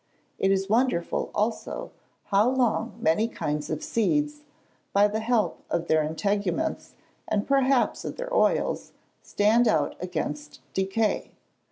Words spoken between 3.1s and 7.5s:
kinds of seeds, by the help of their integuments, and